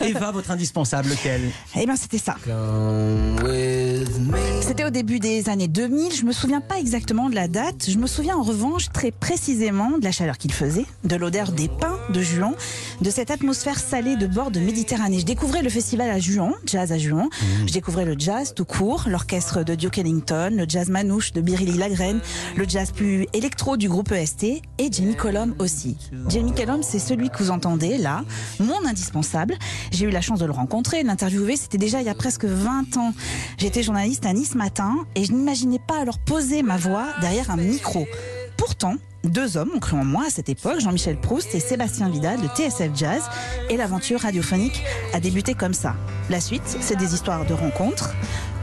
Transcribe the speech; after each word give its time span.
Eva, 0.00 0.30
votre 0.30 0.50
indispensable, 0.50 1.10
lequel? 1.10 1.50
Eh 1.76 1.84
bien, 1.84 1.96
c'était 1.96 2.18
ça. 2.18 2.36
C'était 4.62 4.84
au 4.84 4.90
début 4.90 5.18
des 5.18 5.48
années 5.48 5.66
2000. 5.66 6.14
Je 6.14 6.24
me 6.24 6.30
souviens 6.30 6.60
pas 6.60 6.78
exactement 6.78 7.28
de 7.28 7.34
la 7.34 7.48
date. 7.48 7.90
Je 7.90 7.98
me 7.98 8.06
souviens 8.06 8.36
en 8.36 8.44
revanche 8.44 8.90
très 8.92 9.10
précisément 9.10 9.98
de 9.98 10.04
la 10.04 10.12
chaleur 10.12 10.38
qu'il 10.38 10.52
faisait, 10.52 10.86
de 11.02 11.16
l'odeur 11.16 11.50
des 11.50 11.66
pins 11.66 11.98
de 12.10 12.22
Juan, 12.22 12.54
de 13.00 13.10
cette 13.10 13.32
atmosphère 13.32 13.80
salée 13.80 14.14
de 14.14 14.28
bord 14.28 14.52
de 14.52 14.60
Méditerranée. 14.60 15.18
Je 15.18 15.24
découvrais 15.24 15.62
le 15.62 15.68
festival 15.68 16.08
à 16.10 16.20
Juan, 16.20 16.52
jazz 16.64 16.92
à 16.92 16.98
Juan. 16.98 17.28
Je 17.66 17.72
découvrais 17.72 18.04
le 18.04 18.14
jazz 18.16 18.54
tout 18.54 18.64
court, 18.64 19.06
l'orchestre 19.08 19.64
de 19.64 19.74
Duke 19.74 19.98
Ellington, 19.98 20.50
le 20.56 20.64
jazz 20.68 20.88
manouche 20.88 21.32
de 21.32 21.40
Birilli 21.40 21.76
Lagrène, 21.76 22.20
le 22.56 22.64
jazz 22.66 22.92
plus 22.92 23.26
électro 23.32 23.76
du 23.76 23.88
groupe 23.88 24.12
EST 24.12 24.44
et 24.78 24.92
Jamie 24.92 25.16
Cullum 25.16 25.56
aussi. 25.58 25.96
Jamie 26.28 26.54
Cullum, 26.54 26.84
c'est 26.84 27.00
celui 27.00 27.30
que 27.30 27.38
vous 27.38 27.50
entendez 27.50 27.98
là, 27.98 28.24
mon 28.60 28.86
indispensable. 28.86 29.56
J'ai 29.90 30.06
eu 30.06 30.10
la 30.10 30.20
chance 30.20 30.38
de 30.38 30.46
le 30.46 30.52
rencontrer, 30.52 31.02
de 31.02 31.08
l'interviewer. 31.08 31.56
C'était 31.56 31.78
déjà 31.78 32.00
il 32.00 32.06
y 32.06 32.10
a 32.10 32.14
presque 32.14 32.44
20 32.44 32.96
ans. 32.96 33.12
J'étais 33.58 33.82
journaliste 33.82 34.24
à 34.24 34.32
Nice 34.32 34.51
matin 34.56 35.06
et 35.14 35.24
je 35.24 35.32
n'imaginais 35.32 35.80
pas 35.86 36.00
alors 36.00 36.18
poser 36.18 36.62
ma 36.62 36.76
voix 36.76 37.06
derrière 37.20 37.50
un 37.50 37.56
micro. 37.56 38.06
Pourtant, 38.56 38.94
deux 39.24 39.56
hommes 39.56 39.70
ont 39.74 39.80
cru 39.80 39.96
en 39.96 40.04
moi 40.04 40.24
à 40.26 40.30
cette 40.30 40.48
époque, 40.48 40.80
Jean-Michel 40.80 41.16
Proust 41.16 41.54
et 41.54 41.60
Sébastien 41.60 42.08
Vidal 42.08 42.40
de 42.40 42.48
TSF 42.48 42.90
Jazz, 42.94 43.22
et 43.70 43.76
l'aventure 43.76 44.20
radiophonique 44.20 44.82
a 45.12 45.20
débuté 45.20 45.54
comme 45.54 45.74
ça. 45.74 45.94
La 46.30 46.40
suite, 46.40 46.62
c'est 46.80 46.96
des 46.96 47.14
histoires 47.14 47.44
de 47.44 47.52
rencontres. 47.52 48.14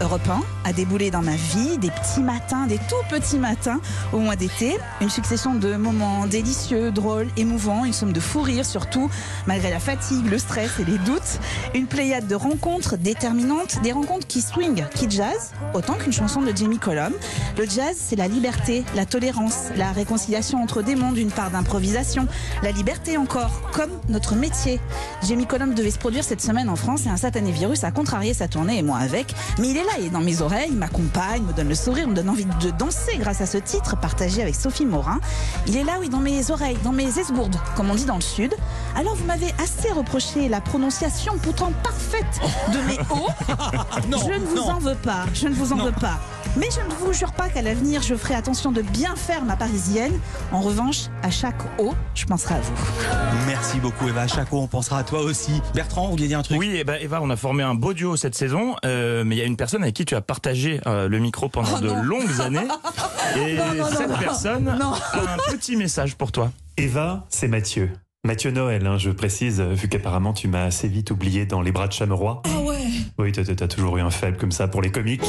Europe 0.02 0.28
1 0.30 0.42
a 0.64 0.74
déboulé 0.74 1.12
dans 1.12 1.22
ma 1.22 1.36
vie 1.36 1.78
des 1.78 1.92
petits 1.92 2.22
matins, 2.22 2.68
des 2.68 2.78
tout 2.78 2.96
petits 3.10 3.38
matins 3.38 3.82
au 4.14 4.20
mois 4.20 4.38
d'été. 4.38 4.78
Une 5.02 5.10
succession 5.10 5.56
de 5.56 5.76
moments 5.76 6.26
délicieux, 6.26 6.92
drôles, 6.92 7.28
émouvants, 7.36 7.84
une 7.84 7.92
somme 7.92 8.14
de 8.14 8.20
fou 8.22 8.42
rire 8.42 8.66
surtout, 8.66 9.10
malgré 9.46 9.70
la 9.70 9.80
fatigue, 9.80 10.26
le 10.30 10.38
stress 10.38 10.80
et 10.80 10.86
les 10.86 10.98
doutes. 11.00 11.40
Une 11.76 11.86
pléiade 11.86 12.28
de 12.28 12.36
rencontres 12.36 12.98
déterminantes, 12.98 13.82
des 13.84 13.92
rencontres 13.92 14.26
qui 14.26 14.42
swing, 14.42 14.86
qui 14.96 15.10
jazz, 15.10 15.52
autant 15.74 15.96
qu'une 15.96 16.14
chanson 16.14 16.42
de 16.42 16.56
Jamie 16.56 16.80
Cullum. 16.80 17.14
Le 17.58 17.66
jazz, 17.66 17.98
c'est 17.98 18.16
la 18.16 18.30
liberté, 18.30 18.86
la 18.96 19.06
tolérance, 19.06 19.66
la 19.76 19.92
réconciliation 19.92 20.49
entre 20.58 20.82
des 20.82 20.96
mondes, 20.96 21.18
une 21.18 21.32
part 21.32 21.52
d'improvisation, 21.52 22.28
la 22.64 22.72
liberté 22.72 23.18
encore, 23.18 23.62
comme 23.72 23.92
notre 24.10 24.36
métier. 24.36 24.80
Jamie 25.28 25.46
Cullum 25.46 25.74
devait 25.74 25.92
se 25.92 26.00
produire 26.00 26.24
cette 26.24 26.42
semaine 26.42 26.70
en 26.70 26.76
France 26.76 27.06
et 27.06 27.10
un 27.10 27.18
satané 27.18 27.52
virus 27.52 27.84
a 27.84 27.92
contrarié 27.92 28.34
sa 28.34 28.48
tournée 28.48 28.78
et 28.78 28.84
moi 28.84 28.98
avec. 28.98 29.34
Mais 29.60 29.70
il 29.70 29.78
est 29.78 29.84
là, 29.84 29.92
il 30.00 30.06
est 30.06 30.10
dans 30.10 30.20
mes 30.22 30.42
oreilles, 30.42 30.70
il 30.72 30.78
m'accompagne, 30.78 31.44
me 31.44 31.54
donne 31.54 31.70
le 31.70 31.76
sourire, 31.76 32.08
me 32.08 32.14
donne 32.16 32.30
envie 32.30 32.46
de 32.46 32.72
danser 32.72 33.18
grâce 33.18 33.42
à 33.42 33.46
ce 33.46 33.58
titre 33.58 33.98
partagé 34.00 34.42
avec 34.42 34.56
Sophie 34.56 34.86
Morin. 34.86 35.20
Il 35.68 35.76
est 35.78 35.84
là, 35.84 35.94
oui, 36.00 36.10
dans 36.10 36.20
mes 36.20 36.52
oreilles, 36.52 36.78
dans 36.84 36.92
mes 36.94 37.20
esgourdes, 37.20 37.58
comme 37.76 37.90
on 37.90 37.96
dit 37.96 38.06
dans 38.06 38.16
le 38.16 38.22
Sud. 38.22 38.54
Alors 38.96 39.16
vous 39.16 39.26
m'avez 39.26 39.54
assez 39.62 39.92
reproché 39.92 40.50
la 40.50 40.62
prononciation 40.62 41.34
pourtant 41.42 41.72
parfaite 41.84 42.40
de 42.74 42.78
mes 42.88 43.00
hauts. 43.12 43.30
je 44.12 44.40
ne 44.40 44.46
vous 44.46 44.56
non. 44.56 44.70
en 44.70 44.80
veux 44.80 44.96
pas, 44.96 45.26
je 45.34 45.48
ne 45.48 45.54
vous 45.54 45.74
en 45.74 45.78
Non. 45.78 45.86
veux 45.86 45.92
pas. 45.92 46.20
Mais 46.58 46.68
je 46.72 46.80
ne 46.82 46.94
vous 46.96 47.14
jure 47.14 47.32
pas 47.32 47.48
qu'à 47.50 47.62
l'avenir, 47.62 48.02
je 48.02 48.16
ferai 48.16 48.34
attention 48.34 48.72
de 48.72 48.82
bien 48.82 49.16
faire 49.16 49.44
ma 49.46 49.56
parisienne. 49.56 50.12
En 50.52 50.62
revanche, 50.62 51.06
à 51.24 51.30
chaque 51.30 51.56
haut, 51.80 51.94
je 52.16 52.26
penserai 52.26 52.56
à 52.56 52.60
vous. 52.60 52.74
Merci 53.48 53.80
beaucoup, 53.80 54.08
Eva. 54.08 54.22
À 54.22 54.28
chaque 54.28 54.50
fois, 54.50 54.60
on 54.60 54.68
pensera 54.68 55.00
à 55.00 55.04
toi 55.04 55.22
aussi. 55.22 55.62
Bertrand, 55.76 56.06
vous 56.06 56.12
vouliez 56.12 56.28
dire 56.28 56.40
un 56.40 56.44
truc 56.44 56.58
Oui, 56.60 56.72
eh 56.76 56.84
ben, 56.84 56.98
Eva, 57.02 57.20
on 57.22 57.30
a 57.30 57.36
formé 57.36 57.64
un 57.64 57.76
beau 57.76 57.94
duo 57.94 58.16
cette 58.18 58.36
saison, 58.36 58.76
euh, 58.86 59.24
mais 59.24 59.36
il 59.36 59.40
y 59.40 59.42
a 59.42 59.46
une 59.46 59.58
personne 59.58 59.84
avec 59.84 59.96
qui 59.96 60.06
tu 60.06 60.16
as 60.16 60.22
partagé 60.22 60.82
euh, 60.88 61.08
le 61.08 61.20
micro 61.20 61.50
pendant 61.50 61.70
Oh 61.78 61.82
de 61.82 61.90
longues 61.92 62.42
années. 62.42 62.68
Et 63.38 63.56
Non, 63.56 63.66
non, 63.68 63.74
non, 63.84 63.86
cette 63.96 64.10
non. 64.10 64.18
personne 64.18 64.64
Non. 64.80 64.94
a 64.94 65.18
un 65.34 65.52
petit 65.52 65.76
message 65.76 66.16
pour 66.16 66.32
toi. 66.32 66.52
Eva, 66.78 67.26
c'est 67.30 67.48
Mathieu. 67.48 67.92
Mathieu 68.26 68.52
Noël, 68.52 68.86
hein, 68.86 68.98
je 68.98 69.12
précise, 69.12 69.62
vu 69.62 69.88
qu'apparemment 69.88 70.34
tu 70.34 70.50
m'as 70.50 70.66
assez 70.66 70.90
vite 70.90 71.10
oublié 71.12 71.46
dans 71.46 71.62
les 71.62 71.72
bras 71.72 71.88
de 71.88 71.94
Chameroy. 71.94 72.42
Ah 72.46 72.60
ouais 72.64 72.76
Oui, 73.18 73.32
t'as 73.32 73.44
t'as 73.46 73.68
toujours 73.68 73.98
eu 73.98 74.02
un 74.02 74.10
faible 74.10 74.36
comme 74.36 74.52
ça 74.52 74.68
pour 74.68 74.82
les 74.82 74.92
comiques. 74.92 75.24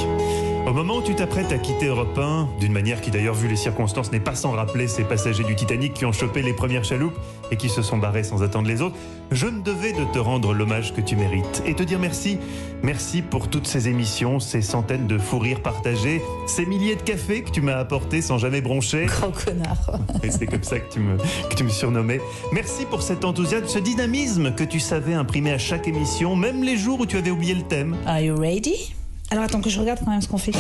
Au 0.67 0.73
moment 0.73 0.99
où 0.99 1.03
tu 1.03 1.15
t'apprêtes 1.15 1.51
à 1.53 1.59
quitter 1.59 1.87
Europe 1.87 2.17
1, 2.17 2.49
d'une 2.61 2.73
manière 2.73 3.01
qui 3.01 3.11
d'ailleurs 3.11 3.35
vu 3.35 3.49
les 3.49 3.57
circonstances 3.57 4.13
n'est 4.13 4.21
pas 4.21 4.35
sans 4.35 4.53
rappeler 4.53 4.89
ces 4.89 5.05
passagers 5.05 5.43
du 5.43 5.57
Titanic 5.57 5.95
qui 5.95 6.05
ont 6.05 6.13
chopé 6.13 6.43
les 6.43 6.53
premières 6.53 6.85
chaloupes 6.85 7.19
et 7.51 7.57
qui 7.57 7.69
se 7.69 7.83
sont 7.83 7.99
barrés 7.99 8.23
sans 8.23 8.43
attendre 8.43 8.69
les 8.69 8.83
autres, 8.83 8.95
je 9.33 9.47
me 9.47 9.63
devais 9.63 9.93
de 9.93 10.05
te 10.13 10.19
rendre 10.19 10.53
l'hommage 10.53 10.95
que 10.95 11.01
tu 11.01 11.17
mérites 11.17 11.63
et 11.67 11.75
te 11.75 11.83
dire 11.83 11.99
merci. 11.99 12.39
Merci 12.83 13.23
pour 13.23 13.49
toutes 13.49 13.67
ces 13.67 13.89
émissions, 13.89 14.39
ces 14.39 14.63
centaines 14.63 15.07
de 15.07 15.19
fous 15.19 15.39
rires 15.39 15.63
partagés, 15.63 16.23
ces 16.47 16.67
milliers 16.67 16.97
de 16.97 17.03
cafés 17.03 17.43
que 17.43 17.51
tu 17.51 17.63
m'as 17.63 17.77
apportés 17.77 18.23
sans 18.23 18.39
jamais 18.39 18.61
broncher. 18.61 19.07
Gros 19.07 19.33
connard. 19.33 19.99
Et 20.23 20.31
c'est 20.31 20.47
comme 20.47 20.63
ça 20.63 20.79
que 20.79 20.93
tu, 20.93 21.01
me, 21.01 21.17
que 21.17 21.55
tu 21.55 21.65
me 21.65 21.71
surnommais. 21.71 22.21
Merci 22.53 22.85
pour 22.85 23.03
cet 23.03 23.25
enthousiasme, 23.25 23.67
ce 23.67 23.79
dynamisme 23.79 24.55
que 24.55 24.65
tu 24.65 24.79
savais 24.79 25.15
imprimer 25.15 25.53
à 25.53 25.59
chaque 25.59 25.89
émission, 25.89 26.37
même 26.37 26.63
les 26.63 26.77
jours 26.77 27.01
où 27.01 27.07
tu 27.07 27.17
avais 27.17 27.31
oublié 27.31 27.55
le 27.55 27.63
thème. 27.63 27.97
Are 28.07 28.21
you 28.21 28.37
ready? 28.37 28.95
Alors 29.31 29.45
attends 29.45 29.61
que 29.61 29.71
je 29.71 29.79
regarde 29.81 30.01
quand 30.05 30.11
même 30.11 30.21
ce 30.23 30.29
qu'on 30.29 30.39
fait. 30.39 30.53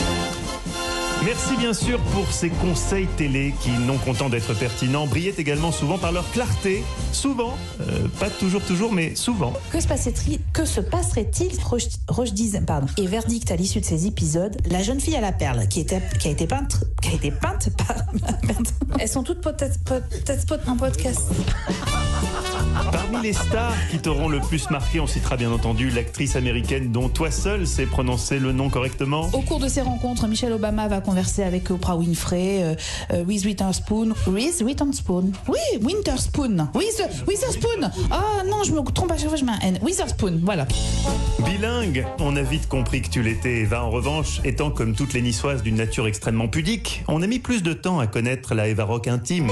Merci 1.22 1.54
bien 1.58 1.74
sûr 1.74 2.00
pour 2.14 2.32
ces 2.32 2.48
conseils 2.48 3.06
télé 3.18 3.52
qui, 3.60 3.68
non 3.70 3.98
contents 3.98 4.30
d'être 4.30 4.54
pertinents, 4.54 5.06
brillaient 5.06 5.34
également 5.36 5.70
souvent 5.70 5.98
par 5.98 6.12
leur 6.12 6.30
clarté. 6.30 6.82
Souvent, 7.12 7.58
euh, 7.82 8.08
pas 8.18 8.30
toujours 8.30 8.62
toujours, 8.62 8.90
mais 8.90 9.14
souvent. 9.14 9.52
Que 9.70 9.80
se 9.80 9.86
passerait-il 9.86 10.38
que 10.54 10.64
se 10.64 10.80
passerait-il 10.80 11.50
Roche, 11.62 11.88
Roche 12.08 12.32
disait, 12.32 12.62
pardon. 12.62 12.86
Et 12.96 13.06
verdict 13.06 13.50
à 13.50 13.56
l'issue 13.56 13.80
de 13.80 13.84
ces 13.84 14.06
épisodes, 14.06 14.56
la 14.70 14.82
jeune 14.82 14.98
fille 14.98 15.16
à 15.16 15.20
la 15.20 15.32
perle 15.32 15.68
qui 15.68 15.80
était 15.80 16.00
qui 16.18 16.28
a 16.28 16.30
été 16.30 16.46
peinte 16.46 16.84
qui 17.02 17.10
a 17.10 17.12
été 17.12 17.30
peinte 17.30 17.68
par. 17.76 17.96
Elles 18.98 19.08
sont 19.08 19.22
toutes 19.22 19.42
peut-être 19.42 19.78
peut-être 19.84 20.46
pot- 20.46 20.60
un 20.66 20.76
podcast. 20.76 21.20
Parmi 22.92 23.22
les 23.22 23.32
stars 23.32 23.74
qui 23.90 23.98
t'auront 23.98 24.28
le 24.28 24.40
plus 24.40 24.70
marqué, 24.70 25.00
on 25.00 25.06
citera 25.06 25.36
bien 25.36 25.50
entendu 25.50 25.90
l'actrice 25.90 26.36
américaine 26.36 26.92
dont 26.92 27.08
toi 27.08 27.30
seul 27.30 27.66
sais 27.66 27.86
prononcer 27.86 28.38
le 28.38 28.52
nom 28.52 28.68
correctement. 28.68 29.28
Au 29.32 29.40
cours 29.40 29.60
de 29.60 29.68
ces 29.68 29.80
rencontres, 29.80 30.26
Michelle 30.28 30.52
Obama 30.52 30.88
va 30.88 31.00
converser 31.00 31.42
avec 31.42 31.70
Oprah 31.70 31.96
Winfrey, 31.96 32.62
euh, 32.62 32.74
euh, 33.12 33.24
Reese 33.26 33.44
Witherspoon. 33.44 34.14
Reese 34.26 34.62
Witherspoon? 34.62 35.32
Oui, 35.48 35.58
Winterspoon. 35.82 36.68
Reese 36.74 37.02
Witherspoon. 37.26 37.90
Ah 38.10 38.42
non, 38.46 38.62
je 38.64 38.72
me 38.72 38.80
trompe 38.90 39.12
à 39.12 39.16
chaque 39.16 39.28
fois, 39.28 39.36
je 39.36 39.44
mets 39.44 39.52
un 39.52 39.60
N. 39.60 39.78
Witherspoon, 39.82 40.40
voilà. 40.44 40.66
Bilingue, 41.44 42.06
on 42.18 42.36
a 42.36 42.42
vite 42.42 42.68
compris 42.68 43.02
que 43.02 43.10
tu 43.10 43.22
l'étais. 43.22 43.60
Eva, 43.60 43.82
en 43.82 43.90
revanche, 43.90 44.40
étant 44.44 44.70
comme 44.70 44.94
toutes 44.94 45.12
les 45.12 45.22
niçoises 45.22 45.62
d'une 45.62 45.76
nature 45.76 46.06
extrêmement 46.06 46.48
pudique, 46.48 47.04
on 47.08 47.22
a 47.22 47.26
mis 47.26 47.38
plus 47.40 47.62
de 47.62 47.72
temps 47.72 47.98
à 47.98 48.06
connaître 48.06 48.54
la 48.54 48.68
Eva 48.68 48.84
Rock 48.84 49.08
intime. 49.08 49.50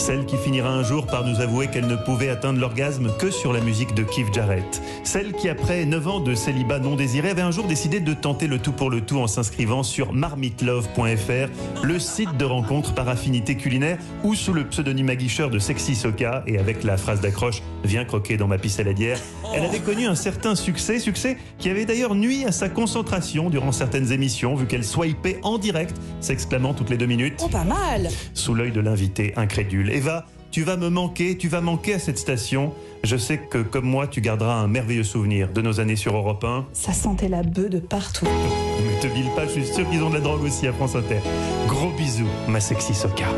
Celle 0.00 0.24
qui 0.24 0.38
finira 0.38 0.70
un 0.70 0.82
jour 0.82 1.06
par 1.06 1.26
nous 1.26 1.42
avouer 1.42 1.66
qu'elle 1.66 1.86
ne 1.86 1.94
pouvait 1.94 2.30
atteindre 2.30 2.58
l'orgasme 2.58 3.12
que 3.18 3.30
sur 3.30 3.52
la 3.52 3.60
musique 3.60 3.94
de 3.94 4.02
Keith 4.02 4.32
Jarrett. 4.32 4.80
Celle 5.04 5.32
qui, 5.34 5.46
après 5.50 5.84
9 5.84 6.08
ans 6.08 6.20
de 6.20 6.34
célibat 6.34 6.78
non 6.78 6.96
désiré, 6.96 7.28
avait 7.28 7.42
un 7.42 7.50
jour 7.50 7.66
décidé 7.66 8.00
de 8.00 8.14
tenter 8.14 8.46
le 8.46 8.58
tout 8.58 8.72
pour 8.72 8.88
le 8.88 9.02
tout 9.02 9.18
en 9.18 9.26
s'inscrivant 9.26 9.82
sur 9.82 10.14
marmitlove.fr, 10.14 11.82
le 11.82 11.98
site 11.98 12.34
de 12.38 12.44
rencontre 12.46 12.94
par 12.94 13.10
affinité 13.10 13.56
culinaire, 13.56 13.98
ou 14.24 14.34
sous 14.34 14.54
le 14.54 14.64
pseudonyme 14.64 15.10
aguicheur 15.10 15.50
de 15.50 15.58
Sexy 15.58 15.94
Soka, 15.94 16.44
et 16.46 16.58
avec 16.58 16.82
la 16.82 16.96
phrase 16.96 17.20
d'accroche 17.20 17.62
«Viens 17.84 18.06
croquer 18.06 18.38
dans 18.38 18.48
ma 18.48 18.56
pissaladière», 18.56 19.18
elle 19.54 19.64
avait 19.64 19.80
connu 19.80 20.06
un 20.06 20.14
certain 20.14 20.54
succès, 20.54 20.98
succès 20.98 21.36
qui 21.58 21.68
avait 21.68 21.84
d'ailleurs 21.84 22.14
nui 22.14 22.46
à 22.46 22.52
sa 22.52 22.70
concentration 22.70 23.50
durant 23.50 23.72
certaines 23.72 24.12
émissions, 24.12 24.54
vu 24.54 24.66
qu'elle 24.66 24.84
swipait 24.84 25.40
en 25.42 25.58
direct, 25.58 25.94
s'exclamant 26.20 26.72
toutes 26.72 26.88
les 26.88 26.96
deux 26.96 27.06
minutes 27.06 27.40
Oh, 27.44 27.48
pas 27.48 27.64
mal. 27.64 28.08
sous 28.32 28.54
l'œil 28.54 28.72
de 28.72 28.80
l'invité 28.80 29.34
incrédule. 29.36 29.89
Eva, 29.90 30.24
tu 30.50 30.62
vas 30.64 30.76
me 30.76 30.88
manquer, 30.88 31.36
tu 31.36 31.48
vas 31.48 31.60
manquer 31.60 31.94
à 31.94 31.98
cette 31.98 32.18
station. 32.18 32.72
Je 33.04 33.16
sais 33.16 33.38
que, 33.38 33.58
comme 33.58 33.86
moi, 33.86 34.06
tu 34.06 34.20
garderas 34.20 34.54
un 34.56 34.66
merveilleux 34.68 35.04
souvenir 35.04 35.48
de 35.52 35.62
nos 35.62 35.80
années 35.80 35.96
sur 35.96 36.14
Europe 36.16 36.44
1. 36.44 36.66
Ça 36.72 36.92
sentait 36.92 37.28
la 37.28 37.42
bœuf 37.42 37.70
de 37.70 37.78
partout. 37.78 38.26
Mais 38.84 39.00
te 39.00 39.06
bile 39.14 39.30
pas, 39.34 39.46
je 39.46 39.52
suis 39.52 39.66
sûr 39.66 39.88
qu'ils 39.88 40.02
ont 40.02 40.10
de 40.10 40.14
la 40.14 40.20
drogue 40.20 40.42
aussi 40.42 40.66
à 40.66 40.72
France 40.72 40.96
Inter. 40.96 41.20
Gros 41.66 41.90
bisous, 41.96 42.26
ma 42.48 42.60
sexy 42.60 42.94
Soka. 42.94 43.24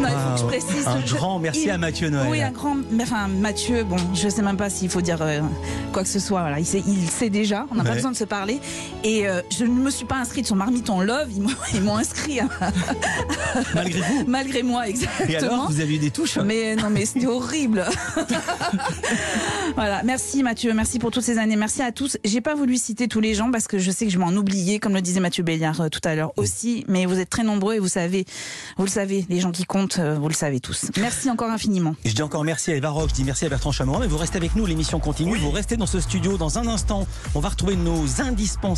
Non, 0.00 0.08
il 0.08 0.14
faut 0.14 0.34
que 0.34 0.40
je 0.40 0.58
précise. 0.60 0.86
Un 0.88 1.00
je- 1.06 1.14
grand 1.14 1.38
merci 1.38 1.64
il- 1.64 1.70
à 1.70 1.78
Mathieu 1.78 2.08
Noël. 2.08 2.26
Oui, 2.28 2.42
un 2.42 2.50
grand. 2.50 2.76
Enfin, 3.00 3.28
Mathieu, 3.28 3.84
bon, 3.84 3.94
je 4.14 4.28
sais 4.28 4.42
même 4.42 4.56
pas 4.56 4.68
s'il 4.68 4.88
faut 4.88 5.02
dire 5.02 5.18
euh, 5.20 5.40
quoi 5.92 6.02
que 6.02 6.08
ce 6.08 6.18
soit. 6.18 6.40
Voilà, 6.40 6.58
il 6.58 6.66
sait, 6.66 6.82
il 6.88 7.08
sait 7.08 7.30
déjà. 7.30 7.66
On 7.70 7.76
n'a 7.76 7.84
pas 7.84 7.92
besoin 7.92 8.10
de 8.10 8.16
se 8.16 8.24
parler. 8.24 8.58
Et 9.04 9.28
euh, 9.28 9.42
je 9.56 9.64
ne 9.64 9.70
me 9.70 9.90
suis 9.90 10.06
pas 10.06 10.16
inscrite 10.16 10.46
sur 10.46 10.56
Marmiton 10.56 11.02
Love. 11.02 11.28
Ils 11.74 11.82
m'ont- 11.82 11.96
inscrit 11.98 12.40
Malgré 13.74 14.00
vous. 14.00 14.24
malgré 14.26 14.62
moi, 14.64 14.88
Et 14.88 14.92
alors, 14.94 15.20
exactement. 15.20 15.66
vous 15.68 15.80
avez 15.82 15.96
eu 15.96 15.98
des 15.98 16.10
touches 16.10 16.38
Mais 16.38 16.76
non, 16.76 16.90
mais 16.90 17.04
c'était 17.04 17.26
horrible. 17.26 17.84
voilà, 19.74 20.02
merci 20.02 20.42
Mathieu, 20.42 20.72
merci 20.74 20.98
pour 20.98 21.10
toutes 21.10 21.22
ces 21.22 21.38
années, 21.38 21.56
merci 21.56 21.82
à 21.82 21.92
tous. 21.92 22.16
J'ai 22.24 22.40
pas 22.40 22.54
voulu 22.54 22.76
citer 22.76 23.08
tous 23.08 23.20
les 23.20 23.34
gens 23.34 23.50
parce 23.50 23.68
que 23.68 23.78
je 23.78 23.90
sais 23.90 24.06
que 24.06 24.12
je 24.12 24.18
vais 24.18 24.24
en 24.24 24.36
oublier, 24.36 24.78
comme 24.78 24.94
le 24.94 25.02
disait 25.02 25.20
Mathieu 25.20 25.42
Béliard 25.42 25.80
euh, 25.80 25.88
tout 25.88 26.00
à 26.04 26.14
l'heure 26.14 26.32
aussi. 26.36 26.84
Mais 26.88 27.06
vous 27.06 27.18
êtes 27.18 27.30
très 27.30 27.44
nombreux 27.44 27.74
et 27.74 27.78
vous 27.78 27.88
savez, 27.88 28.24
vous 28.76 28.84
le 28.84 28.90
savez, 28.90 29.26
les 29.28 29.40
gens 29.40 29.52
qui 29.52 29.64
comptent, 29.64 29.98
euh, 29.98 30.14
vous 30.14 30.28
le 30.28 30.34
savez 30.34 30.60
tous. 30.60 30.86
Merci 31.00 31.30
encore 31.30 31.50
infiniment. 31.50 31.94
Je 32.04 32.12
dis 32.12 32.22
encore 32.22 32.44
merci 32.44 32.70
à 32.70 32.76
Eva 32.76 32.90
Rock, 32.90 33.10
je 33.10 33.14
dis 33.14 33.24
merci 33.24 33.44
à 33.44 33.48
Bertrand 33.48 33.72
Chameroy, 33.72 34.00
mais 34.00 34.06
vous 34.06 34.18
restez 34.18 34.36
avec 34.36 34.56
nous, 34.56 34.66
l'émission 34.66 35.00
continue, 35.00 35.36
vous 35.36 35.50
restez 35.50 35.76
dans 35.76 35.86
ce 35.86 36.00
studio 36.00 36.36
dans 36.36 36.58
un 36.58 36.66
instant. 36.66 37.06
On 37.34 37.40
va 37.40 37.50
retrouver 37.50 37.76
nos 37.76 38.20
indispensables. 38.20 38.72